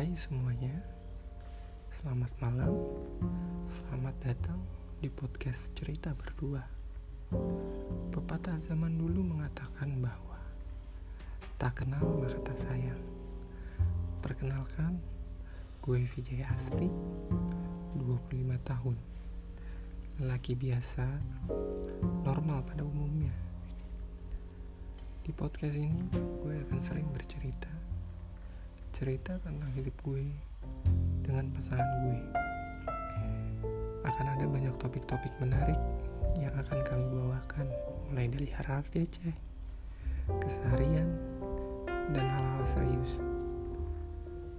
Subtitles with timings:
[0.00, 0.80] Hai semuanya,
[2.00, 2.72] selamat malam,
[3.68, 4.56] selamat datang
[4.96, 6.64] di podcast cerita berdua.
[8.08, 10.40] Pepatah zaman dulu mengatakan bahwa
[11.60, 12.96] tak kenal maka tak sayang.
[14.24, 14.96] Perkenalkan,
[15.84, 16.88] gue Vijay Asti,
[18.00, 18.96] 25 tahun,
[20.16, 21.04] lelaki biasa,
[22.24, 23.36] normal pada umumnya.
[25.28, 26.00] Di podcast ini,
[26.40, 26.79] gue akan
[29.00, 30.28] cerita tentang hidup gue
[31.24, 32.20] dengan pasangan gue.
[34.04, 35.80] Akan ada banyak topik-topik menarik
[36.36, 37.64] yang akan kami bawakan
[38.12, 39.32] mulai dari hal-hal receh,
[40.44, 41.16] keseharian,
[42.12, 43.16] dan hal-hal serius.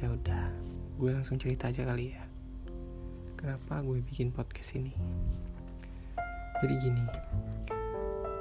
[0.00, 0.48] Ya udah,
[0.96, 2.24] gue langsung cerita aja kali ya.
[3.36, 4.96] Kenapa gue bikin podcast ini?
[6.64, 7.04] Jadi gini,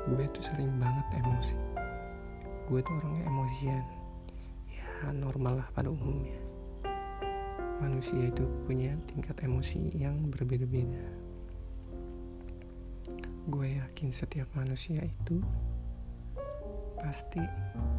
[0.08, 1.60] gue tuh sering banget emosi.
[2.72, 3.84] Gue tuh orangnya emosian
[5.10, 6.38] normal lah pada umumnya.
[7.82, 11.02] Manusia itu punya tingkat emosi yang berbeda-beda.
[13.50, 15.42] Gue yakin setiap manusia itu
[17.02, 17.42] pasti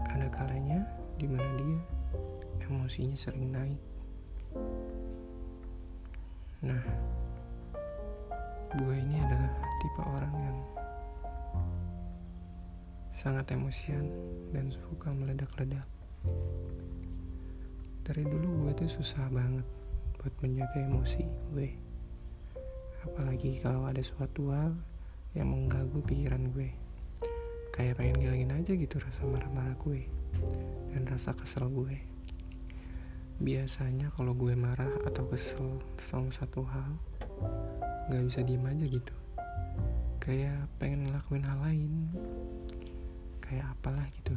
[0.07, 0.87] ada kalanya
[1.19, 1.83] di mana dia
[2.71, 3.83] emosinya sering naik.
[6.63, 6.83] Nah,
[8.79, 9.51] gue ini adalah
[9.83, 10.59] tipe orang yang
[13.11, 14.07] sangat emosian
[14.55, 15.85] dan suka meledak-ledak
[18.03, 19.63] dari dulu gue tuh susah banget
[20.19, 21.23] buat menjaga emosi
[21.55, 21.71] gue.
[23.07, 24.75] Apalagi kalau ada suatu hal
[25.39, 26.75] yang mengganggu pikiran gue.
[27.71, 30.03] Kayak pengen ngilangin aja gitu rasa marah-marah gue
[30.91, 31.95] dan rasa kesel gue.
[33.39, 36.91] Biasanya kalau gue marah atau kesel sama satu hal
[38.11, 39.15] gak bisa diem aja gitu.
[40.19, 41.93] Kayak pengen ngelakuin hal lain.
[43.39, 44.35] Kayak apalah gitu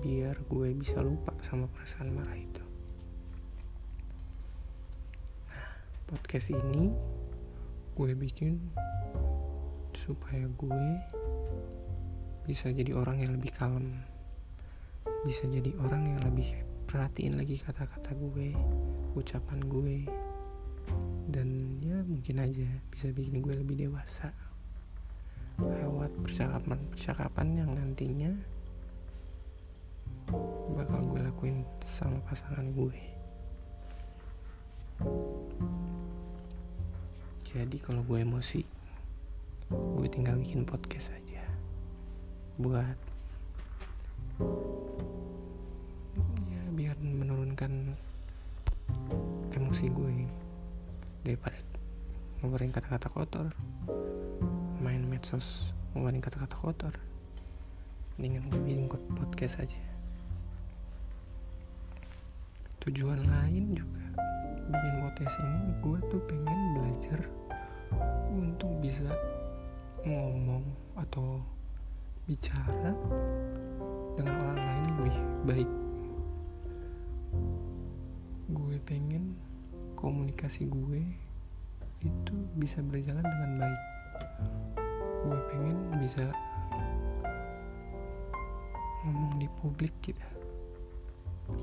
[0.00, 2.64] biar gue bisa lupa sama perasaan marah itu.
[5.50, 5.70] Nah,
[6.08, 6.88] podcast ini
[7.94, 8.56] gue bikin
[9.92, 10.86] supaya gue
[12.48, 14.00] bisa jadi orang yang lebih kalem,
[15.22, 18.56] bisa jadi orang yang lebih perhatiin lagi kata-kata gue,
[19.14, 20.08] ucapan gue,
[21.30, 24.34] dan ya mungkin aja bisa bikin gue lebih dewasa
[25.60, 28.32] lewat percakapan-percakapan yang nantinya
[30.74, 32.98] bakal gue lakuin sama pasangan gue.
[37.50, 38.62] Jadi kalau gue emosi
[39.70, 41.42] gue tinggal bikin podcast aja.
[42.58, 42.98] Buat
[46.46, 47.94] ya biar menurunkan
[49.50, 50.26] emosi gue
[51.26, 51.58] daripada
[52.40, 53.48] ngeluarin kata-kata kotor.
[54.78, 56.94] Main medsos ngeluarin kata-kata kotor.
[58.14, 58.86] Mendingan gue bikin
[59.18, 59.89] podcast aja
[62.80, 64.04] tujuan lain juga.
[64.72, 67.20] Bikin podcast ini gue tuh pengen belajar
[68.32, 69.12] untuk bisa
[70.00, 70.64] ngomong
[70.96, 71.44] atau
[72.24, 72.96] bicara
[74.16, 75.70] dengan orang lain lebih baik.
[78.48, 79.36] Gue pengen
[79.92, 81.04] komunikasi gue
[82.00, 83.82] itu bisa berjalan dengan baik.
[85.28, 86.24] Gue pengen bisa
[89.04, 90.28] ngomong di publik kita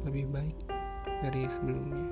[0.06, 0.77] lebih baik
[1.22, 2.06] dari sebelumnya.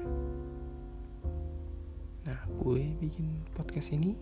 [2.26, 4.18] Nah, gue bikin podcast ini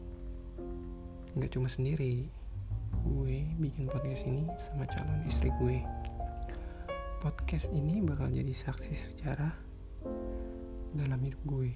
[1.40, 2.28] nggak cuma sendiri.
[3.04, 5.80] Gue bikin podcast ini sama calon istri gue.
[7.24, 9.56] Podcast ini bakal jadi saksi sejarah
[11.00, 11.72] dalam hidup gue.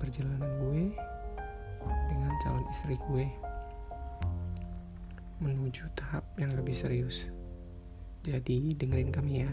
[0.00, 0.96] Perjalanan gue
[2.08, 3.28] dengan calon istri gue
[5.40, 7.28] menuju tahap yang lebih serius.
[8.24, 9.52] Jadi dengerin kami ya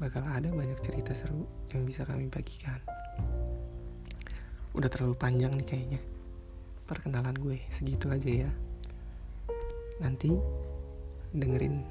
[0.00, 1.44] bakal ada banyak cerita seru
[1.76, 2.80] yang bisa kami bagikan.
[4.72, 6.00] Udah terlalu panjang nih kayaknya.
[6.88, 8.50] Perkenalan gue segitu aja ya.
[10.00, 10.32] Nanti
[11.36, 11.84] dengerin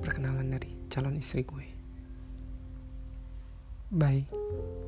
[0.00, 1.66] perkenalan dari calon istri gue.
[3.92, 4.79] Bye.